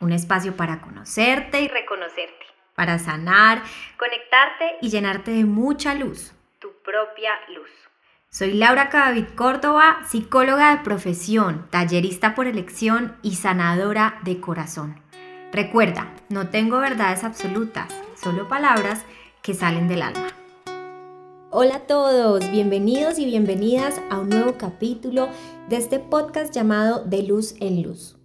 un 0.00 0.12
espacio 0.12 0.56
para 0.56 0.80
conocerte 0.80 1.60
y 1.60 1.68
reconocerte, 1.68 2.46
para 2.74 2.98
sanar, 2.98 3.62
conectarte 3.98 4.76
y 4.80 4.90
llenarte 4.90 5.32
de 5.32 5.44
mucha 5.44 5.94
luz, 5.94 6.32
tu 6.60 6.70
propia 6.84 7.32
luz. 7.54 7.68
Soy 8.30 8.52
Laura 8.52 8.90
Cadavid 8.90 9.26
Córdoba, 9.34 10.00
psicóloga 10.06 10.76
de 10.76 10.84
profesión, 10.84 11.66
tallerista 11.70 12.34
por 12.34 12.46
elección 12.46 13.16
y 13.22 13.36
sanadora 13.36 14.20
de 14.22 14.40
corazón. 14.40 15.00
Recuerda, 15.50 16.14
no 16.28 16.50
tengo 16.50 16.78
verdades 16.78 17.24
absolutas, 17.24 17.92
solo 18.22 18.48
palabras 18.48 19.04
que 19.42 19.54
salen 19.54 19.88
del 19.88 20.02
alma. 20.02 20.28
Hola 21.50 21.76
a 21.76 21.86
todos, 21.86 22.50
bienvenidos 22.50 23.18
y 23.18 23.24
bienvenidas 23.24 24.00
a 24.10 24.18
un 24.18 24.28
nuevo 24.28 24.58
capítulo 24.58 25.30
de 25.70 25.78
este 25.78 25.98
podcast 25.98 26.54
llamado 26.54 27.02
De 27.04 27.22
Luz 27.22 27.54
en 27.60 27.82
Luz. 27.82 28.17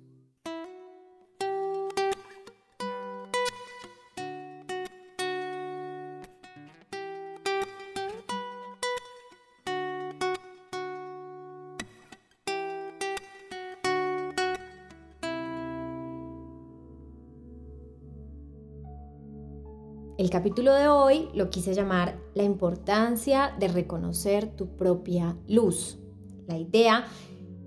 Capítulo 20.34 20.74
de 20.74 20.88
hoy 20.88 21.30
lo 21.36 21.52
quise 21.52 21.76
llamar 21.76 22.18
La 22.34 22.42
importancia 22.42 23.54
de 23.60 23.68
reconocer 23.68 24.48
tu 24.48 24.76
propia 24.76 25.38
luz. 25.48 26.00
La 26.48 26.58
idea 26.58 27.06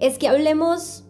es 0.01 0.19
que 0.19 0.27
hablemos 0.27 1.05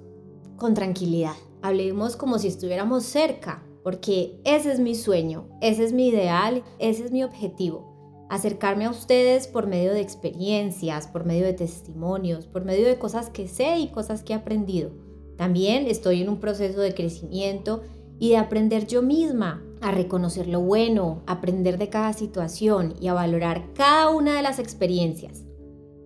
con 0.59 0.74
tranquilidad, 0.74 1.32
hablemos 1.62 2.15
como 2.16 2.38
si 2.38 2.48
estuviéramos 2.48 3.05
cerca, 3.05 3.62
porque 3.82 4.38
ese 4.45 4.70
es 4.70 4.80
mi 4.80 4.95
sueño, 4.95 5.48
ese 5.62 5.84
es 5.84 5.95
mi 5.95 6.09
ideal, 6.09 6.63
ese 6.79 7.07
es 7.07 7.10
mi 7.10 7.24
objetivo. 7.24 8.26
Acercarme 8.29 8.85
a 8.85 8.91
ustedes 8.91 9.48
por 9.48 9.66
medio 9.66 9.95
de 9.95 10.02
experiencias, 10.02 11.07
por 11.07 11.24
medio 11.24 11.46
de 11.46 11.54
testimonios, 11.54 12.46
por 12.46 12.66
medio 12.66 12.87
de 12.87 12.98
cosas 12.98 13.30
que 13.30 13.48
sé 13.48 13.79
y 13.79 13.88
cosas 13.88 14.23
que 14.23 14.35
he 14.35 14.37
aprendido. 14.37 14.91
También 15.38 15.87
estoy 15.87 16.20
en 16.20 16.29
un 16.29 16.38
proceso 16.38 16.82
de 16.82 16.93
crecimiento 16.93 17.80
y 18.18 18.29
de 18.29 18.37
aprender 18.37 18.87
yo 18.87 19.01
misma 19.01 19.65
a 19.80 19.91
reconocer 19.91 20.46
lo 20.46 20.60
bueno, 20.60 21.23
aprender 21.27 21.79
de 21.79 21.88
cada 21.88 22.13
situación 22.13 22.95
y 23.01 23.09
a 23.09 23.15
valorar 23.15 23.73
cada 23.74 24.10
una 24.10 24.35
de 24.37 24.43
las 24.43 24.59
experiencias. 24.59 25.45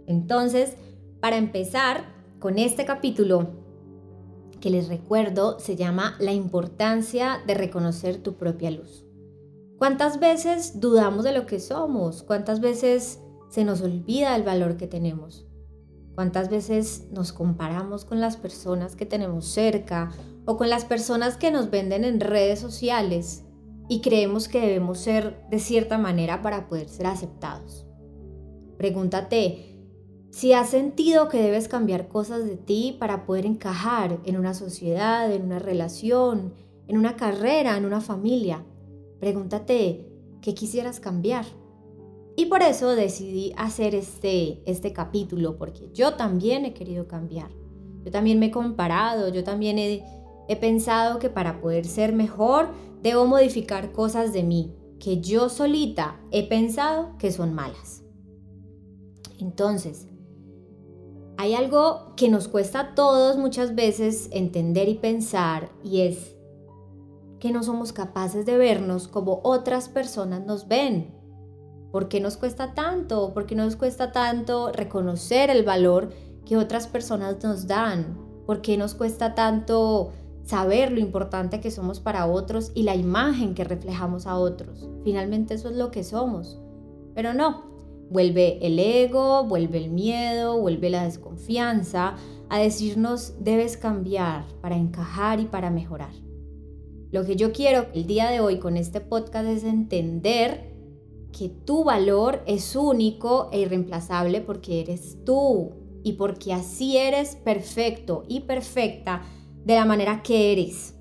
Entonces, 0.07 0.75
para 1.21 1.37
empezar 1.37 2.05
con 2.39 2.59
este 2.59 2.85
capítulo, 2.85 3.61
que 4.61 4.71
les 4.71 4.89
recuerdo, 4.89 5.59
se 5.59 5.77
llama 5.77 6.17
La 6.19 6.33
importancia 6.33 7.41
de 7.47 7.55
reconocer 7.55 8.23
tu 8.23 8.35
propia 8.35 8.71
luz. 8.71 9.05
¿Cuántas 9.79 10.21
veces 10.21 10.81
dudamos 10.81 11.25
de 11.25 11.33
lo 11.33 11.47
que 11.47 11.59
somos? 11.59 12.23
¿Cuántas 12.23 12.61
veces 12.61 13.21
se 13.49 13.65
nos 13.65 13.81
olvida 13.81 14.37
el 14.37 14.43
valor 14.43 14.77
que 14.77 14.87
tenemos? 14.87 15.47
¿Cuántas 16.15 16.51
veces 16.51 17.07
nos 17.13 17.33
comparamos 17.33 18.05
con 18.05 18.21
las 18.21 18.37
personas 18.37 18.95
que 18.97 19.07
tenemos 19.07 19.47
cerca 19.47 20.11
o 20.45 20.59
con 20.59 20.69
las 20.69 20.85
personas 20.85 21.39
que 21.39 21.51
nos 21.51 21.71
venden 21.71 22.05
en 22.05 22.21
redes 22.21 22.59
sociales 22.59 23.45
y 23.91 24.03
creemos 24.03 24.47
que 24.47 24.61
debemos 24.61 25.01
ser 25.01 25.45
de 25.51 25.59
cierta 25.59 25.99
manera 25.99 26.43
para 26.43 26.69
poder 26.69 26.89
ser 26.89 27.07
aceptados. 27.07 27.85
Pregúntate 28.79 29.81
si 30.31 30.53
has 30.53 30.71
sentido 30.71 31.29
que 31.29 31.43
debes 31.43 31.67
cambiar 31.67 32.07
cosas 32.07 32.45
de 32.45 32.57
ti 32.57 32.97
para 33.01 33.27
poder 33.27 33.47
encajar 33.47 34.21
en 34.25 34.37
una 34.37 34.55
sociedad, 34.55 35.33
en 35.35 35.43
una 35.43 35.59
relación, 35.59 36.55
en 36.87 36.99
una 36.99 37.17
carrera, 37.17 37.77
en 37.77 37.85
una 37.85 38.01
familia. 38.01 38.65
Pregúntate 39.19 40.09
qué 40.41 40.55
quisieras 40.55 41.01
cambiar. 41.01 41.45
Y 42.37 42.47
por 42.47 42.63
eso 42.63 42.95
decidí 42.95 43.53
hacer 43.57 43.97
este, 43.97 44.63
este 44.71 44.93
capítulo, 44.93 45.59
porque 45.59 45.91
yo 45.93 46.15
también 46.15 46.65
he 46.65 46.75
querido 46.75 47.09
cambiar. 47.09 47.51
Yo 48.05 48.13
también 48.13 48.39
me 48.39 48.47
he 48.47 48.51
comparado, 48.53 49.31
yo 49.31 49.43
también 49.43 49.79
he, 49.79 50.05
he 50.51 50.57
pensado 50.57 51.21
que 51.21 51.31
para 51.31 51.61
poder 51.61 51.87
ser 51.87 52.13
mejor 52.13 52.71
debo 53.05 53.25
modificar 53.25 53.93
cosas 53.93 54.33
de 54.33 54.43
mí 54.43 54.75
que 54.99 55.21
yo 55.21 55.49
solita 55.49 56.21
he 56.33 56.49
pensado 56.49 57.17
que 57.19 57.31
son 57.31 57.55
malas. 57.55 58.03
Entonces, 59.39 60.09
hay 61.39 61.55
algo 61.55 62.15
que 62.17 62.29
nos 62.29 62.49
cuesta 62.49 62.81
a 62.81 62.95
todos 62.97 63.39
muchas 63.39 63.77
veces 63.77 64.29
entender 64.33 64.89
y 64.89 64.97
pensar 64.97 65.71
y 65.85 66.01
es 66.01 66.35
que 67.39 67.53
no 67.53 67.63
somos 67.63 67.93
capaces 67.93 68.45
de 68.45 68.59
vernos 68.59 69.07
como 69.07 69.41
otras 69.45 69.89
personas 69.89 70.45
nos 70.45 70.67
ven. 70.67 71.15
¿Por 71.93 72.09
qué 72.09 72.21
nos 72.21 72.37
cuesta 72.37 72.75
tanto? 72.75 73.33
¿Por 73.33 73.47
qué 73.47 73.55
nos 73.55 73.77
cuesta 73.77 74.11
tanto 74.11 74.73
reconocer 74.73 75.49
el 75.49 75.65
valor 75.65 76.11
que 76.45 76.57
otras 76.57 76.89
personas 76.89 77.41
nos 77.45 77.69
dan? 77.69 78.19
¿Por 78.47 78.63
qué 78.63 78.77
nos 78.77 78.95
cuesta 78.95 79.37
tanto 79.37 80.11
saber 80.51 80.91
lo 80.91 80.99
importante 80.99 81.61
que 81.61 81.71
somos 81.71 82.01
para 82.01 82.27
otros 82.27 82.73
y 82.75 82.83
la 82.83 82.97
imagen 82.97 83.55
que 83.55 83.63
reflejamos 83.63 84.27
a 84.27 84.37
otros. 84.37 84.89
Finalmente 85.05 85.55
eso 85.55 85.71
es 85.71 85.77
lo 85.77 85.93
que 85.93 86.03
somos. 86.03 86.61
Pero 87.15 87.35
no, 87.35 87.63
vuelve 88.11 88.59
el 88.67 88.81
ego, 88.81 89.45
vuelve 89.45 89.79
el 89.79 89.91
miedo, 89.91 90.61
vuelve 90.61 90.91
la 90.91 91.05
desconfianza 91.05 92.17
a 92.49 92.59
decirnos 92.59 93.35
debes 93.39 93.77
cambiar 93.77 94.45
para 94.61 94.77
encajar 94.77 95.39
y 95.39 95.45
para 95.45 95.71
mejorar. 95.71 96.13
Lo 97.13 97.25
que 97.25 97.37
yo 97.37 97.53
quiero 97.53 97.87
el 97.95 98.09
día 98.09 98.29
de 98.29 98.41
hoy 98.41 98.59
con 98.59 98.77
este 98.77 99.01
podcast 99.01 99.47
es 99.47 99.63
entender 99.63 100.75
que 101.31 101.49
tu 101.49 101.85
valor 101.85 102.43
es 102.47 102.75
único 102.75 103.51
e 103.53 103.61
irreemplazable 103.61 104.41
porque 104.41 104.81
eres 104.81 105.25
tú 105.25 105.71
y 106.03 106.15
porque 106.15 106.53
así 106.53 106.97
eres 106.97 107.37
perfecto 107.37 108.25
y 108.27 108.41
perfecta 108.41 109.23
de 109.65 109.75
la 109.75 109.85
manera 109.85 110.23
que 110.23 110.53
eres. 110.53 110.95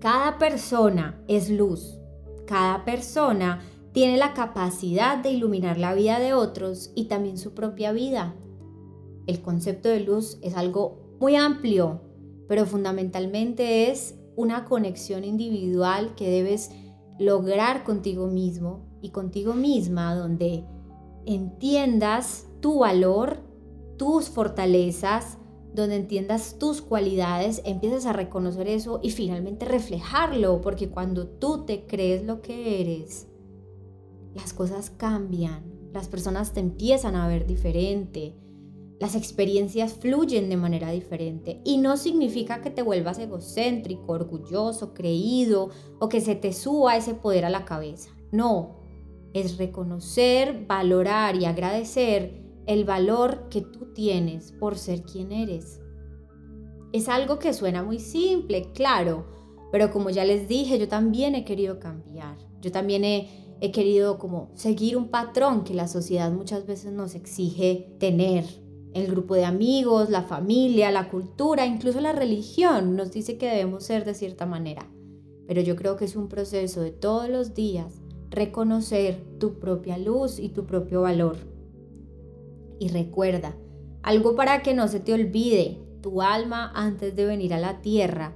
Cada 0.00 0.38
persona 0.38 1.22
es 1.26 1.50
luz. 1.50 1.98
Cada 2.46 2.84
persona 2.84 3.60
tiene 3.92 4.16
la 4.18 4.34
capacidad 4.34 5.16
de 5.18 5.30
iluminar 5.30 5.78
la 5.78 5.94
vida 5.94 6.18
de 6.18 6.34
otros 6.34 6.92
y 6.94 7.06
también 7.06 7.38
su 7.38 7.54
propia 7.54 7.92
vida. 7.92 8.34
El 9.26 9.40
concepto 9.40 9.88
de 9.88 10.00
luz 10.00 10.38
es 10.42 10.54
algo 10.54 11.16
muy 11.18 11.34
amplio, 11.34 12.02
pero 12.46 12.66
fundamentalmente 12.66 13.90
es 13.90 14.14
una 14.36 14.66
conexión 14.66 15.24
individual 15.24 16.14
que 16.14 16.30
debes 16.30 16.70
lograr 17.18 17.84
contigo 17.84 18.26
mismo 18.26 18.86
y 19.00 19.10
contigo 19.10 19.54
misma, 19.54 20.14
donde 20.14 20.64
entiendas 21.24 22.46
tu 22.60 22.80
valor, 22.80 23.38
tus 23.96 24.28
fortalezas, 24.28 25.38
donde 25.76 25.96
entiendas 25.96 26.58
tus 26.58 26.82
cualidades, 26.82 27.62
empieces 27.64 28.06
a 28.06 28.12
reconocer 28.12 28.66
eso 28.66 28.98
y 29.02 29.10
finalmente 29.10 29.66
reflejarlo, 29.66 30.60
porque 30.60 30.88
cuando 30.88 31.28
tú 31.28 31.64
te 31.64 31.86
crees 31.86 32.24
lo 32.24 32.40
que 32.42 32.80
eres, 32.80 33.28
las 34.34 34.52
cosas 34.52 34.90
cambian, 34.90 35.90
las 35.92 36.08
personas 36.08 36.52
te 36.52 36.60
empiezan 36.60 37.14
a 37.14 37.28
ver 37.28 37.46
diferente, 37.46 38.34
las 38.98 39.14
experiencias 39.14 39.92
fluyen 39.92 40.48
de 40.48 40.56
manera 40.56 40.90
diferente 40.90 41.60
y 41.64 41.76
no 41.76 41.98
significa 41.98 42.62
que 42.62 42.70
te 42.70 42.82
vuelvas 42.82 43.18
egocéntrico, 43.18 44.12
orgulloso, 44.12 44.94
creído 44.94 45.68
o 46.00 46.08
que 46.08 46.22
se 46.22 46.34
te 46.34 46.54
suba 46.54 46.96
ese 46.96 47.14
poder 47.14 47.44
a 47.44 47.50
la 47.50 47.66
cabeza. 47.66 48.10
No, 48.32 48.80
es 49.34 49.58
reconocer, 49.58 50.64
valorar 50.66 51.36
y 51.36 51.44
agradecer 51.44 52.45
el 52.66 52.84
valor 52.84 53.48
que 53.48 53.60
tú 53.60 53.92
tienes 53.94 54.52
por 54.52 54.76
ser 54.76 55.02
quien 55.02 55.32
eres. 55.32 55.80
Es 56.92 57.08
algo 57.08 57.38
que 57.38 57.52
suena 57.52 57.82
muy 57.82 57.98
simple, 57.98 58.72
claro, 58.72 59.26
pero 59.70 59.90
como 59.90 60.10
ya 60.10 60.24
les 60.24 60.48
dije, 60.48 60.78
yo 60.78 60.88
también 60.88 61.34
he 61.34 61.44
querido 61.44 61.78
cambiar. 61.78 62.36
Yo 62.60 62.72
también 62.72 63.04
he, 63.04 63.28
he 63.60 63.70
querido 63.70 64.18
como 64.18 64.50
seguir 64.54 64.96
un 64.96 65.08
patrón 65.08 65.64
que 65.64 65.74
la 65.74 65.88
sociedad 65.88 66.32
muchas 66.32 66.66
veces 66.66 66.92
nos 66.92 67.14
exige 67.14 67.96
tener. 67.98 68.44
El 68.94 69.08
grupo 69.08 69.34
de 69.34 69.44
amigos, 69.44 70.08
la 70.08 70.22
familia, 70.22 70.90
la 70.90 71.10
cultura, 71.10 71.66
incluso 71.66 72.00
la 72.00 72.12
religión 72.12 72.96
nos 72.96 73.12
dice 73.12 73.36
que 73.36 73.48
debemos 73.48 73.84
ser 73.84 74.04
de 74.04 74.14
cierta 74.14 74.46
manera. 74.46 74.90
Pero 75.46 75.60
yo 75.60 75.76
creo 75.76 75.96
que 75.96 76.06
es 76.06 76.16
un 76.16 76.28
proceso 76.28 76.80
de 76.80 76.92
todos 76.92 77.28
los 77.28 77.54
días 77.54 78.00
reconocer 78.30 79.22
tu 79.38 79.58
propia 79.60 79.98
luz 79.98 80.38
y 80.38 80.48
tu 80.48 80.64
propio 80.64 81.02
valor 81.02 81.36
y 82.78 82.88
recuerda, 82.88 83.56
algo 84.02 84.36
para 84.36 84.62
que 84.62 84.74
no 84.74 84.88
se 84.88 85.00
te 85.00 85.12
olvide, 85.12 85.80
tu 86.00 86.22
alma 86.22 86.70
antes 86.74 87.16
de 87.16 87.24
venir 87.24 87.52
a 87.54 87.58
la 87.58 87.80
tierra 87.80 88.34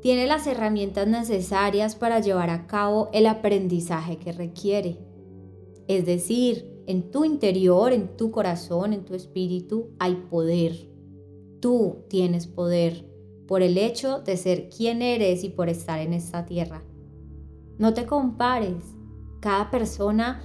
tiene 0.00 0.26
las 0.26 0.46
herramientas 0.46 1.08
necesarias 1.08 1.96
para 1.96 2.20
llevar 2.20 2.50
a 2.50 2.66
cabo 2.66 3.08
el 3.12 3.26
aprendizaje 3.26 4.16
que 4.16 4.32
requiere. 4.32 4.98
Es 5.88 6.06
decir, 6.06 6.70
en 6.86 7.10
tu 7.10 7.24
interior, 7.24 7.92
en 7.92 8.16
tu 8.16 8.30
corazón, 8.30 8.92
en 8.92 9.04
tu 9.04 9.14
espíritu 9.14 9.90
hay 9.98 10.14
poder. 10.30 10.88
Tú 11.60 12.04
tienes 12.08 12.46
poder. 12.46 13.06
por 13.48 13.62
el 13.62 13.78
hecho 13.78 14.18
de 14.18 14.36
ser 14.36 14.68
quien 14.68 15.00
eres 15.00 15.42
y 15.42 15.48
por 15.48 15.70
estar 15.70 16.00
en 16.00 16.12
esta 16.12 16.44
tierra. 16.44 16.82
No 17.78 17.94
te 17.94 18.04
compares. 18.04 18.94
Cada 19.40 19.70
persona 19.70 20.42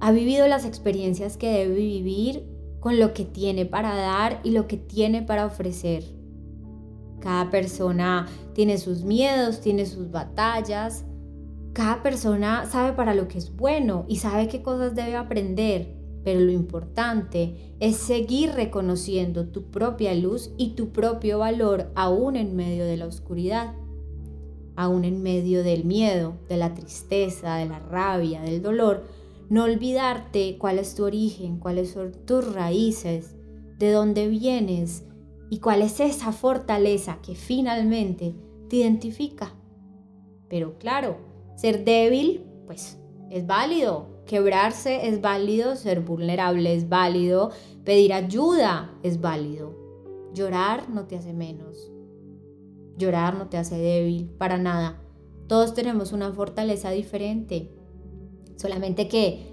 ha 0.00 0.12
vivido 0.12 0.46
las 0.46 0.66
experiencias 0.66 1.38
que 1.38 1.50
debe 1.50 1.76
vivir 1.76 2.53
con 2.84 3.00
lo 3.00 3.14
que 3.14 3.24
tiene 3.24 3.64
para 3.64 3.96
dar 3.96 4.40
y 4.44 4.50
lo 4.50 4.68
que 4.68 4.76
tiene 4.76 5.22
para 5.22 5.46
ofrecer. 5.46 6.04
Cada 7.18 7.50
persona 7.50 8.26
tiene 8.52 8.76
sus 8.76 9.04
miedos, 9.04 9.62
tiene 9.62 9.86
sus 9.86 10.10
batallas. 10.10 11.06
Cada 11.72 12.02
persona 12.02 12.66
sabe 12.66 12.92
para 12.92 13.14
lo 13.14 13.26
que 13.26 13.38
es 13.38 13.56
bueno 13.56 14.04
y 14.06 14.16
sabe 14.16 14.48
qué 14.48 14.60
cosas 14.60 14.94
debe 14.94 15.16
aprender. 15.16 15.96
Pero 16.24 16.40
lo 16.40 16.52
importante 16.52 17.74
es 17.80 17.96
seguir 17.96 18.50
reconociendo 18.50 19.46
tu 19.46 19.70
propia 19.70 20.14
luz 20.14 20.52
y 20.58 20.74
tu 20.74 20.90
propio 20.90 21.38
valor 21.38 21.90
aún 21.94 22.36
en 22.36 22.54
medio 22.54 22.84
de 22.84 22.98
la 22.98 23.06
oscuridad, 23.06 23.72
aún 24.76 25.06
en 25.06 25.22
medio 25.22 25.64
del 25.64 25.84
miedo, 25.86 26.34
de 26.50 26.58
la 26.58 26.74
tristeza, 26.74 27.56
de 27.56 27.64
la 27.64 27.78
rabia, 27.78 28.42
del 28.42 28.60
dolor. 28.60 29.04
No 29.48 29.64
olvidarte 29.64 30.56
cuál 30.58 30.78
es 30.78 30.94
tu 30.94 31.04
origen, 31.04 31.58
cuáles 31.58 31.90
son 31.90 32.12
tus 32.26 32.52
raíces, 32.52 33.36
de 33.78 33.92
dónde 33.92 34.28
vienes 34.28 35.04
y 35.50 35.58
cuál 35.58 35.82
es 35.82 36.00
esa 36.00 36.32
fortaleza 36.32 37.18
que 37.22 37.34
finalmente 37.34 38.34
te 38.68 38.76
identifica. 38.76 39.52
Pero 40.48 40.78
claro, 40.78 41.18
ser 41.56 41.84
débil, 41.84 42.44
pues 42.66 42.98
es 43.30 43.46
válido, 43.46 44.14
Quebrarse 44.26 45.06
es 45.08 45.20
válido, 45.20 45.76
ser 45.76 46.00
vulnerable 46.00 46.74
es 46.74 46.88
válido, 46.88 47.50
pedir 47.84 48.14
ayuda 48.14 48.90
es 49.02 49.20
válido. 49.20 49.74
Llorar 50.32 50.88
no 50.88 51.06
te 51.06 51.16
hace 51.16 51.34
menos. 51.34 51.90
Llorar 52.96 53.34
no 53.34 53.48
te 53.48 53.58
hace 53.58 53.76
débil, 53.76 54.30
para 54.38 54.56
nada. 54.56 55.02
Todos 55.46 55.74
tenemos 55.74 56.12
una 56.12 56.32
fortaleza 56.32 56.90
diferente. 56.90 57.70
Solamente 58.56 59.08
que 59.08 59.46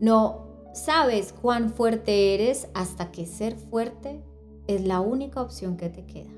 no 0.00 0.70
sabes 0.74 1.32
cuán 1.32 1.70
fuerte 1.70 2.34
eres 2.34 2.68
hasta 2.74 3.12
que 3.12 3.26
ser 3.26 3.54
fuerte 3.54 4.22
es 4.66 4.84
la 4.84 5.00
única 5.00 5.42
opción 5.42 5.76
que 5.76 5.88
te 5.88 6.04
queda. 6.06 6.30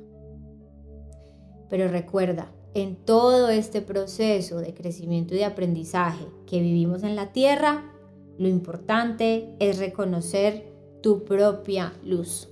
Pero 1.69 1.89
recuerda, 1.89 2.53
en 2.75 2.97
todo 2.97 3.49
este 3.49 3.81
proceso 3.81 4.59
de 4.59 4.75
crecimiento 4.75 5.35
y 5.35 5.39
de 5.39 5.45
aprendizaje 5.45 6.27
que 6.47 6.61
vivimos 6.61 7.05
en 7.05 7.17
la 7.17 7.33
Tierra, 7.33 7.93
lo 8.39 8.49
importante 8.49 9.55
es 9.61 9.79
reconocer 9.79 10.73
tu 11.03 11.25
propia 11.25 11.93
luz. 12.05 12.49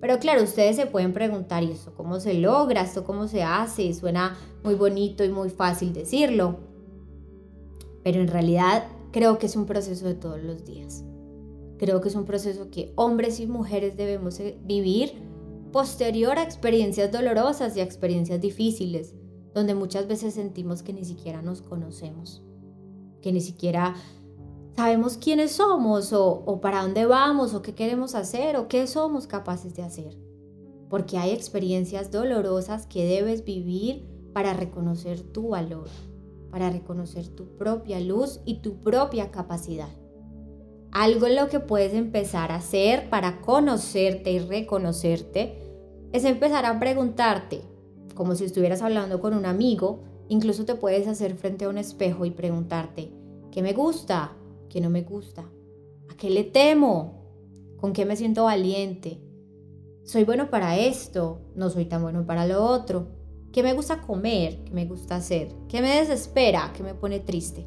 Pero 0.00 0.18
claro, 0.20 0.44
ustedes 0.44 0.76
se 0.76 0.86
pueden 0.86 1.12
preguntar, 1.12 1.64
¿y 1.64 1.72
esto 1.72 1.92
cómo 1.94 2.20
se 2.20 2.34
logra? 2.34 2.82
¿Esto 2.82 3.02
cómo 3.02 3.26
se 3.26 3.42
hace? 3.42 3.92
Suena 3.94 4.36
muy 4.62 4.74
bonito 4.74 5.24
y 5.24 5.28
muy 5.28 5.50
fácil 5.50 5.92
decirlo. 5.92 6.60
Pero 8.02 8.20
en 8.20 8.28
realidad 8.28 8.86
creo 9.12 9.38
que 9.38 9.46
es 9.46 9.56
un 9.56 9.66
proceso 9.66 10.06
de 10.06 10.14
todos 10.14 10.42
los 10.42 10.64
días. 10.64 11.04
Creo 11.78 12.00
que 12.00 12.08
es 12.08 12.14
un 12.14 12.24
proceso 12.24 12.70
que 12.70 12.92
hombres 12.96 13.40
y 13.40 13.46
mujeres 13.46 13.96
debemos 13.96 14.40
vivir 14.64 15.12
posterior 15.72 16.38
a 16.38 16.42
experiencias 16.42 17.12
dolorosas 17.12 17.76
y 17.76 17.80
a 17.80 17.84
experiencias 17.84 18.40
difíciles 18.40 19.14
donde 19.54 19.74
muchas 19.74 20.06
veces 20.06 20.34
sentimos 20.34 20.82
que 20.82 20.92
ni 20.92 21.04
siquiera 21.04 21.42
nos 21.42 21.62
conocemos, 21.62 22.42
que 23.22 23.32
ni 23.32 23.40
siquiera 23.40 23.94
sabemos 24.76 25.16
quiénes 25.16 25.52
somos 25.52 26.12
o, 26.12 26.60
para 26.60 26.82
dónde 26.82 27.06
vamos 27.06 27.54
o 27.54 27.62
qué 27.62 27.74
queremos 27.74 28.14
hacer 28.14 28.56
o 28.56 28.68
qué 28.68 28.86
somos 28.86 29.26
capaces 29.26 29.74
de 29.74 29.82
hacer. 29.82 30.16
Porque 30.88 31.18
hay 31.18 31.32
experiencias 31.32 32.10
dolorosas 32.10 32.86
que 32.86 33.04
debes 33.04 33.44
vivir 33.44 34.06
para 34.32 34.54
reconocer 34.54 35.20
tu 35.20 35.48
valor, 35.48 35.88
para 36.50 36.70
reconocer 36.70 37.28
tu 37.28 37.56
propia 37.56 38.00
luz 38.00 38.40
y 38.44 38.60
tu 38.60 38.80
propia 38.80 39.30
capacidad. 39.30 39.88
Algo 40.90 41.26
en 41.26 41.36
lo 41.36 41.48
que 41.48 41.60
puedes 41.60 41.92
empezar 41.94 42.50
a 42.50 42.56
hacer 42.56 43.10
para 43.10 43.40
conocerte 43.40 44.32
y 44.32 44.38
reconocerte 44.38 45.58
es 46.12 46.24
empezar 46.24 46.64
a 46.64 46.78
preguntarte, 46.80 47.60
como 48.14 48.34
si 48.34 48.44
estuvieras 48.44 48.82
hablando 48.82 49.20
con 49.20 49.34
un 49.34 49.44
amigo, 49.44 50.02
incluso 50.28 50.64
te 50.64 50.74
puedes 50.74 51.06
hacer 51.06 51.36
frente 51.36 51.66
a 51.66 51.68
un 51.68 51.78
espejo 51.78 52.24
y 52.24 52.30
preguntarte, 52.30 53.12
¿qué 53.50 53.62
me 53.62 53.74
gusta? 53.74 54.32
¿Qué 54.70 54.80
no 54.80 54.90
me 54.90 55.02
gusta? 55.02 55.44
¿A 56.10 56.16
qué 56.16 56.30
le 56.30 56.44
temo? 56.44 57.18
¿Con 57.76 57.92
qué 57.92 58.04
me 58.04 58.16
siento 58.16 58.44
valiente? 58.44 59.20
¿Soy 60.04 60.24
bueno 60.24 60.48
para 60.48 60.78
esto? 60.78 61.42
¿No 61.54 61.68
soy 61.68 61.84
tan 61.84 62.02
bueno 62.02 62.24
para 62.24 62.46
lo 62.46 62.64
otro? 62.64 63.17
¿Qué 63.52 63.62
me 63.62 63.72
gusta 63.72 64.02
comer? 64.02 64.62
¿Qué 64.64 64.72
me 64.72 64.86
gusta 64.86 65.16
hacer? 65.16 65.48
¿Qué 65.68 65.80
me 65.80 65.98
desespera? 65.98 66.72
¿Qué 66.76 66.82
me 66.82 66.94
pone 66.94 67.20
triste? 67.20 67.66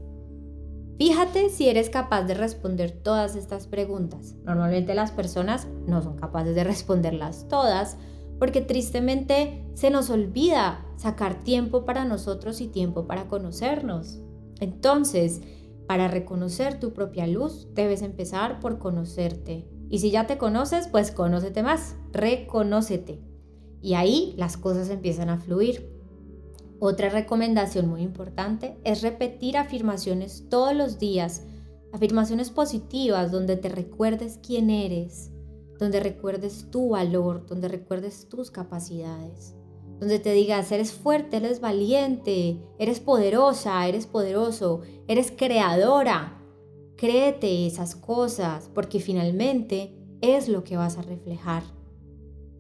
Fíjate 0.98 1.50
si 1.50 1.68
eres 1.68 1.90
capaz 1.90 2.24
de 2.24 2.36
responder 2.36 2.92
todas 2.92 3.36
estas 3.36 3.66
preguntas. 3.66 4.36
Normalmente 4.44 4.94
las 4.94 5.12
personas 5.12 5.68
no 5.88 6.04
son 6.04 6.16
capaces 6.16 6.54
de 6.54 6.64
responderlas 6.64 7.48
todas, 7.48 7.98
porque 8.38 8.62
tristemente 8.62 9.66
se 9.74 9.90
nos 9.90 10.12
olvida 10.12 10.86
sacar 10.98 11.44
tiempo 11.44 11.86
para 11.86 12.06
nosotros 12.06 12.62
y 12.62 12.68
tiempo 12.68 13.08
para 13.08 13.28
conocernos. 13.28 14.20
Entonces, 14.60 15.42
para 15.88 16.08
reconocer 16.08 16.80
tu 16.80 16.94
propia 16.94 17.26
luz, 17.26 17.68
debes 17.74 18.04
empezar 18.04 18.60
por 18.60 18.78
conocerte. 18.78 19.68
Y 19.90 20.00
si 20.00 20.12
ya 20.12 20.28
te 20.28 20.38
conoces, 20.38 20.88
pues 20.88 21.12
conócete 21.12 21.64
más, 21.64 21.96
reconócete. 22.12 23.31
Y 23.82 23.96
ahí 23.96 24.34
las 24.38 24.58
cosas 24.58 24.90
empiezan 24.90 25.30
a 25.30 25.40
fluir. 25.40 25.92
Otra 26.80 27.10
recomendación 27.10 27.88
muy 27.88 28.02
importante 28.02 28.78
es 28.84 29.02
repetir 29.02 29.58
afirmaciones 29.58 30.46
todos 30.50 30.76
los 30.76 30.98
días, 30.98 31.44
afirmaciones 31.94 32.50
positivas 32.50 33.32
donde 33.32 33.56
te 33.56 33.70
recuerdes 33.70 34.40
quién 34.42 34.70
eres, 34.70 35.32
donde 35.80 36.00
recuerdes 36.00 36.70
tu 36.72 36.90
valor, 36.90 37.46
donde 37.46 37.68
recuerdes 37.68 38.30
tus 38.30 38.52
capacidades, 38.52 39.54
donde 40.00 40.20
te 40.20 40.32
digas, 40.34 40.72
eres 40.72 40.92
fuerte, 40.92 41.38
eres 41.38 41.60
valiente, 41.60 42.60
eres 42.80 43.00
poderosa, 43.00 43.88
eres 43.88 44.08
poderoso, 44.08 44.82
eres 45.08 45.32
creadora. 45.32 46.42
Créete 46.98 47.68
esas 47.68 47.96
cosas 47.96 48.70
porque 48.74 49.00
finalmente 49.00 49.96
es 50.22 50.50
lo 50.50 50.64
que 50.64 50.78
vas 50.78 50.98
a 50.98 51.04
reflejar. 51.04 51.64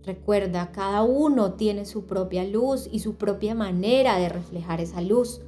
Recuerda, 0.04 0.72
cada 0.72 1.04
uno 1.04 1.54
tiene 1.54 1.86
su 1.86 2.06
propia 2.06 2.44
luz 2.44 2.90
y 2.92 3.00
su 3.00 3.16
propia 3.16 3.56
manera 3.56 4.18
de 4.18 4.30
reflejar 4.30 4.82
esa 4.82 5.02
luz. 5.02 5.42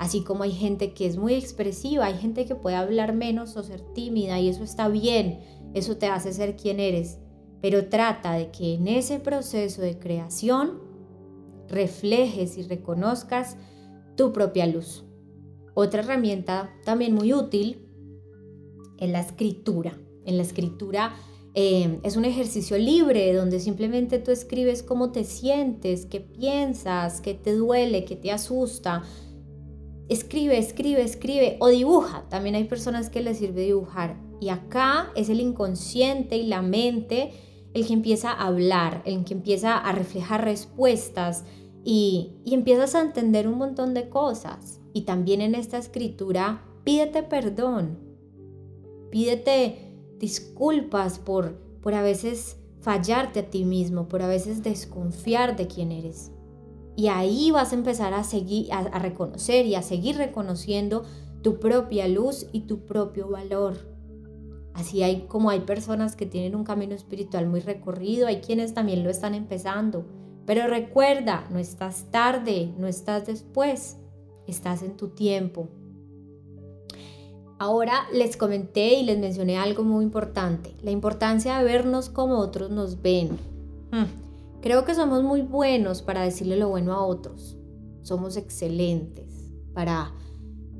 Así 0.00 0.24
como 0.24 0.42
hay 0.42 0.52
gente 0.52 0.92
que 0.92 1.06
es 1.06 1.16
muy 1.16 1.34
expresiva, 1.34 2.06
hay 2.06 2.18
gente 2.18 2.46
que 2.46 2.56
puede 2.56 2.76
hablar 2.76 3.14
menos 3.14 3.56
o 3.56 3.62
ser 3.62 3.80
tímida 3.94 4.40
y 4.40 4.48
eso 4.48 4.64
está 4.64 4.88
bien 4.88 5.38
eso 5.74 5.96
te 5.96 6.06
hace 6.06 6.32
ser 6.32 6.56
quien 6.56 6.78
eres, 6.78 7.18
pero 7.60 7.88
trata 7.88 8.34
de 8.34 8.50
que 8.50 8.74
en 8.74 8.86
ese 8.86 9.18
proceso 9.18 9.82
de 9.82 9.98
creación 9.98 10.80
reflejes 11.68 12.56
y 12.56 12.62
reconozcas 12.62 13.56
tu 14.16 14.32
propia 14.32 14.66
luz. 14.66 15.04
Otra 15.74 16.02
herramienta 16.02 16.72
también 16.84 17.12
muy 17.14 17.34
útil 17.34 17.88
es 18.98 19.10
la 19.10 19.20
escritura. 19.20 19.98
En 20.24 20.36
la 20.36 20.44
escritura 20.44 21.16
eh, 21.56 22.00
es 22.02 22.16
un 22.16 22.24
ejercicio 22.24 22.76
libre 22.76 23.32
donde 23.32 23.60
simplemente 23.60 24.18
tú 24.18 24.32
escribes 24.32 24.82
cómo 24.82 25.12
te 25.12 25.22
sientes, 25.22 26.04
qué 26.04 26.20
piensas, 26.20 27.20
qué 27.20 27.34
te 27.34 27.54
duele, 27.54 28.04
qué 28.04 28.16
te 28.16 28.32
asusta. 28.32 29.04
Escribe, 30.08 30.58
escribe, 30.58 31.02
escribe 31.02 31.56
o 31.60 31.68
dibuja. 31.68 32.28
También 32.28 32.56
hay 32.56 32.64
personas 32.64 33.08
que 33.08 33.22
les 33.22 33.38
sirve 33.38 33.62
dibujar. 33.62 34.20
Y 34.40 34.48
acá 34.48 35.12
es 35.14 35.28
el 35.28 35.40
inconsciente 35.40 36.36
y 36.36 36.48
la 36.48 36.60
mente 36.60 37.30
el 37.72 37.86
que 37.86 37.92
empieza 37.92 38.32
a 38.32 38.46
hablar, 38.46 39.02
el 39.04 39.24
que 39.24 39.34
empieza 39.34 39.78
a 39.78 39.92
reflejar 39.92 40.44
respuestas 40.44 41.44
y, 41.84 42.32
y 42.44 42.54
empiezas 42.54 42.96
a 42.96 43.00
entender 43.00 43.46
un 43.46 43.58
montón 43.58 43.94
de 43.94 44.08
cosas. 44.08 44.80
Y 44.92 45.02
también 45.02 45.40
en 45.40 45.54
esta 45.54 45.78
escritura, 45.78 46.64
pídete 46.82 47.22
perdón, 47.22 47.98
pídete 49.10 49.83
disculpas 50.24 51.18
por, 51.18 51.58
por 51.82 51.92
a 51.94 52.02
veces 52.02 52.56
fallarte 52.80 53.40
a 53.40 53.50
ti 53.50 53.64
mismo, 53.64 54.08
por 54.08 54.22
a 54.22 54.26
veces 54.26 54.62
desconfiar 54.62 55.54
de 55.56 55.66
quién 55.66 55.92
eres. 55.92 56.32
Y 56.96 57.08
ahí 57.08 57.50
vas 57.50 57.72
a 57.72 57.76
empezar 57.76 58.14
a 58.14 58.24
seguir, 58.24 58.72
a 58.72 58.98
reconocer 58.98 59.66
y 59.66 59.74
a 59.74 59.82
seguir 59.82 60.16
reconociendo 60.16 61.04
tu 61.42 61.60
propia 61.60 62.08
luz 62.08 62.46
y 62.52 62.62
tu 62.62 62.86
propio 62.86 63.28
valor. 63.28 63.76
Así 64.72 65.02
hay 65.02 65.26
como 65.28 65.50
hay 65.50 65.60
personas 65.60 66.16
que 66.16 66.26
tienen 66.26 66.56
un 66.56 66.64
camino 66.64 66.94
espiritual 66.94 67.46
muy 67.46 67.60
recorrido, 67.60 68.26
hay 68.26 68.40
quienes 68.40 68.72
también 68.72 69.04
lo 69.04 69.10
están 69.10 69.34
empezando. 69.34 70.06
Pero 70.46 70.66
recuerda, 70.66 71.46
no 71.50 71.58
estás 71.58 72.10
tarde, 72.10 72.72
no 72.78 72.86
estás 72.86 73.26
después, 73.26 73.98
estás 74.46 74.82
en 74.82 74.96
tu 74.96 75.08
tiempo. 75.08 75.68
Ahora 77.58 78.06
les 78.12 78.36
comenté 78.36 78.94
y 78.94 79.04
les 79.04 79.18
mencioné 79.18 79.56
algo 79.56 79.84
muy 79.84 80.04
importante, 80.04 80.74
la 80.82 80.90
importancia 80.90 81.56
de 81.58 81.64
vernos 81.64 82.08
como 82.08 82.38
otros 82.38 82.70
nos 82.70 83.00
ven. 83.00 83.38
Hmm. 83.92 84.06
Creo 84.60 84.84
que 84.84 84.94
somos 84.94 85.22
muy 85.22 85.42
buenos 85.42 86.02
para 86.02 86.22
decirle 86.22 86.56
lo 86.56 86.68
bueno 86.68 86.94
a 86.94 87.04
otros. 87.04 87.56
Somos 88.02 88.36
excelentes 88.36 89.52
para 89.72 90.12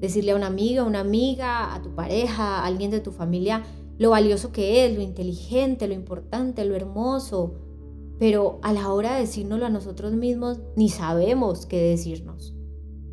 decirle 0.00 0.32
a 0.32 0.36
una 0.36 0.46
amiga, 0.46 0.82
a 0.82 0.86
una 0.86 1.00
amiga, 1.00 1.74
a 1.74 1.82
tu 1.82 1.94
pareja, 1.94 2.58
a 2.58 2.66
alguien 2.66 2.90
de 2.90 3.00
tu 3.00 3.12
familia, 3.12 3.62
lo 3.98 4.10
valioso 4.10 4.52
que 4.52 4.84
es, 4.84 4.94
lo 4.94 5.02
inteligente, 5.02 5.86
lo 5.86 5.94
importante, 5.94 6.64
lo 6.64 6.74
hermoso. 6.74 7.54
Pero 8.18 8.58
a 8.62 8.72
la 8.72 8.92
hora 8.92 9.14
de 9.14 9.20
decírnoslo 9.20 9.66
a 9.66 9.70
nosotros 9.70 10.12
mismos, 10.12 10.60
ni 10.76 10.88
sabemos 10.88 11.66
qué 11.66 11.80
decirnos. 11.80 12.54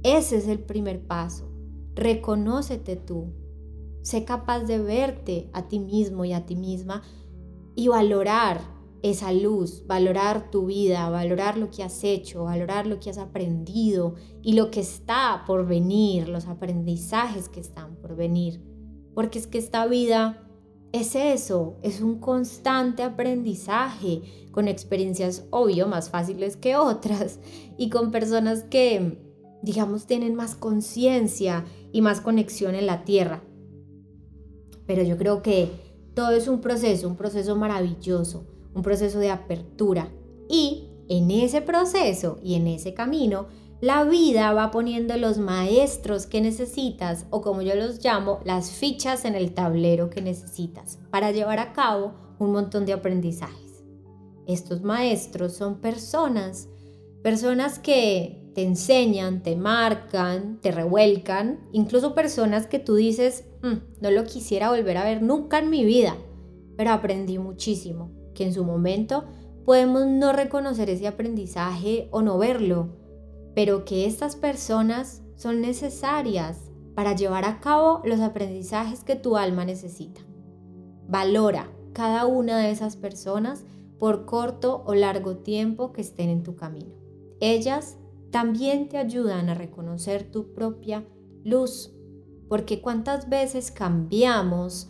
Ese 0.04 0.38
es 0.38 0.48
el 0.48 0.60
primer 0.60 1.06
paso. 1.06 1.52
Reconócete 1.96 2.96
tú. 2.96 3.28
Sé 4.02 4.26
capaz 4.26 4.62
de 4.62 4.80
verte 4.80 5.50
a 5.54 5.68
ti 5.68 5.80
mismo 5.80 6.26
y 6.26 6.34
a 6.34 6.46
ti 6.46 6.56
misma 6.56 7.04
y 7.76 7.88
valorar 7.88 8.62
esa 9.04 9.32
luz, 9.32 9.86
valorar 9.88 10.52
tu 10.52 10.68
vida, 10.68 11.10
valorar 11.10 11.58
lo 11.58 11.72
que 11.72 11.84
has 11.84 12.04
hecho, 12.04 12.44
valorar 12.44 12.86
lo 12.86 13.00
que 13.00 13.10
has 13.10 13.18
aprendido 13.18 14.16
y 14.42 14.54
lo 14.54 14.70
que 14.70 14.80
está 14.80 15.44
por 15.48 15.66
venir, 15.66 16.30
los 16.30 16.48
aprendizajes 16.48 17.50
que 17.50 17.60
están 17.60 17.96
por 17.96 18.16
venir. 18.16 18.62
Porque 19.16 19.40
es 19.40 19.48
que 19.48 19.58
esta 19.58 19.88
vida 19.88 20.48
es 20.92 21.16
eso, 21.16 21.78
es 21.82 22.02
un 22.02 22.20
constante 22.20 23.02
aprendizaje 23.02 24.22
con 24.52 24.68
experiencias, 24.68 25.46
obvio, 25.50 25.88
más 25.88 26.10
fáciles 26.10 26.58
que 26.58 26.76
otras 26.76 27.40
y 27.78 27.90
con 27.90 28.12
personas 28.12 28.64
que, 28.64 29.18
digamos, 29.64 30.06
tienen 30.06 30.36
más 30.36 30.56
conciencia 30.56 31.66
y 31.92 32.02
más 32.02 32.22
conexión 32.22 32.76
en 32.76 32.86
la 32.86 33.04
tierra. 33.04 33.42
Pero 34.92 35.04
yo 35.04 35.18
creo 35.18 35.42
que 35.42 35.72
todo 36.14 36.32
es 36.32 36.50
un 36.50 36.60
proceso, 36.60 37.08
un 37.08 37.16
proceso 37.16 37.56
maravilloso, 37.56 38.44
un 38.76 38.82
proceso 38.82 39.20
de 39.20 39.30
apertura. 39.30 40.12
Y 40.50 40.90
en 41.08 41.32
ese 41.32 41.62
proceso 41.62 42.40
y 42.44 42.56
en 42.56 42.68
ese 42.68 42.94
camino, 42.94 43.46
la 43.80 44.04
vida 44.04 44.52
va 44.52 44.70
poniendo 44.70 45.16
los 45.16 45.38
maestros 45.38 46.26
que 46.28 46.42
necesitas 46.42 47.26
o 47.30 47.42
como 47.42 47.62
yo 47.62 47.74
los 47.76 48.04
llamo, 48.04 48.42
las 48.44 48.70
fichas 48.70 49.24
en 49.24 49.36
el 49.36 49.54
tablero 49.54 50.10
que 50.10 50.22
necesitas 50.22 51.00
para 51.10 51.32
llevar 51.32 51.60
a 51.60 51.72
cabo 51.72 52.12
un 52.38 52.52
montón 52.52 52.86
de 52.86 52.92
aprendizajes. 52.92 53.86
Estos 54.46 54.82
maestros 54.82 55.54
son 55.54 55.80
personas, 55.80 56.68
personas 57.24 57.80
que 57.80 58.52
te 58.54 58.64
enseñan, 58.64 59.42
te 59.42 59.56
marcan, 59.56 60.60
te 60.60 60.70
revuelcan, 60.74 61.62
incluso 61.72 62.14
personas 62.14 62.68
que 62.68 62.80
tú 62.80 62.96
dices, 62.96 63.46
no 63.62 64.12
lo 64.12 64.24
quisiera 64.26 64.70
volver 64.70 64.98
a 64.98 65.04
ver 65.04 65.22
nunca 65.22 65.60
en 65.60 65.70
mi 65.70 65.86
vida, 65.86 66.16
pero 66.78 66.92
aprendí 66.92 67.38
muchísimo, 67.38 68.12
que 68.34 68.46
en 68.46 68.54
su 68.54 68.64
momento 68.64 69.26
podemos 69.66 70.06
no 70.08 70.34
reconocer 70.34 70.90
ese 70.90 71.08
aprendizaje 71.08 72.08
o 72.12 72.22
no 72.22 72.38
verlo, 72.38 72.90
pero 73.54 73.86
que 73.86 74.06
estas 74.06 74.36
personas 74.36 75.24
son 75.36 75.62
necesarias 75.62 76.72
para 76.96 77.16
llevar 77.16 77.46
a 77.46 77.60
cabo 77.60 78.02
los 78.06 78.20
aprendizajes 78.20 79.04
que 79.04 79.16
tu 79.16 79.38
alma 79.38 79.66
necesita. 79.66 80.22
Valora 81.08 81.72
cada 81.94 82.26
una 82.26 82.58
de 82.60 82.72
esas 82.72 82.96
personas 82.96 83.66
por 84.00 84.26
corto 84.26 84.84
o 84.86 84.96
largo 84.96 85.38
tiempo 85.38 85.94
que 85.94 86.02
estén 86.02 86.30
en 86.30 86.44
tu 86.44 86.56
camino. 86.56 86.96
Ellas 87.40 87.98
también 88.32 88.88
te 88.88 88.98
ayudan 88.98 89.50
a 89.50 89.54
reconocer 89.54 90.32
tu 90.32 90.54
propia 90.54 91.06
luz, 91.44 91.94
porque 92.52 92.82
cuántas 92.82 93.30
veces 93.30 93.72
cambiamos 93.72 94.90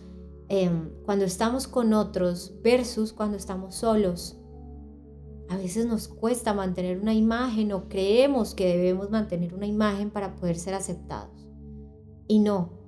em, 0.50 0.90
cuando 1.06 1.26
estamos 1.26 1.68
con 1.68 1.94
otros 1.94 2.56
versus 2.64 3.14
cuando 3.14 3.38
estamos 3.38 3.76
solos. 3.76 4.36
A 5.48 5.58
veces 5.58 5.86
nos 5.86 6.08
cuesta 6.08 6.56
mantener 6.56 7.00
una 7.00 7.14
imagen 7.14 7.72
o 7.72 7.88
creemos 7.88 8.56
que 8.56 8.66
debemos 8.66 9.12
mantener 9.12 9.54
una 9.54 9.68
imagen 9.68 10.10
para 10.10 10.36
poder 10.36 10.58
ser 10.58 10.74
aceptados. 10.74 11.48
Y 12.28 12.40
no, 12.40 12.80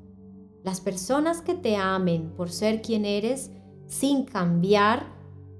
las 0.63 0.81
personas 0.81 1.41
que 1.41 1.53
te 1.53 1.75
amen 1.75 2.33
por 2.35 2.49
ser 2.49 2.81
quien 2.81 3.05
eres 3.05 3.51
sin 3.85 4.25
cambiar 4.25 5.05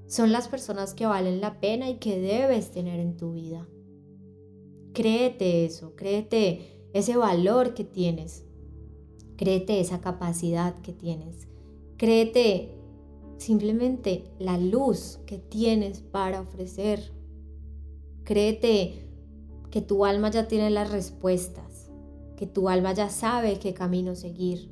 son 0.08 0.32
las 0.32 0.48
personas 0.48 0.96
que 0.96 1.05
valen 1.05 1.39
la 1.39 1.60
pena 1.60 1.88
y 1.88 2.00
que 2.00 2.20
debes 2.20 2.72
tener 2.72 3.00
en 3.00 3.15
tu 3.15 3.34
vida. 3.34 3.67
Créete 4.91 5.65
eso, 5.65 5.96
créete 5.96 6.89
ese 6.93 7.15
valor 7.15 7.75
que 7.75 7.84
tienes, 7.84 8.48
créete 9.38 9.80
esa 9.80 10.02
capacidad 10.02 10.80
que 10.82 10.94
tienes, 10.94 11.48
créete 11.98 12.78
simplemente 13.38 14.24
la 14.40 14.58
luz 14.58 15.20
que 15.25 15.38
tienes 15.38 16.00
para 16.00 16.42
ofrecer. 16.42 17.12
Créete 18.24 19.10
que 19.70 19.82
tu 19.82 20.06
alma 20.06 20.32
ya 20.32 20.48
tiene 20.48 20.70
las 20.70 20.92
respuestas, 20.92 21.92
que 22.38 22.48
tu 22.48 22.70
alma 22.70 22.94
ya 22.94 23.10
sabe 23.10 23.60
qué 23.60 23.74
camino 23.74 24.16
seguir 24.16 24.72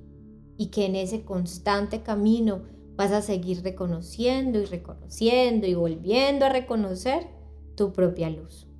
y 0.57 0.67
que 0.67 0.85
en 0.85 0.95
ese 0.95 1.23
constante 1.23 2.01
camino 2.01 2.61
vas 2.95 3.11
a 3.11 3.21
seguir 3.21 3.63
reconociendo 3.63 4.59
y 4.59 4.65
reconociendo 4.65 5.67
y 5.67 5.73
volviendo 5.73 6.45
a 6.45 6.49
reconocer 6.49 7.27
tu 7.75 7.91
propia 7.91 8.29
luz. 8.29 8.70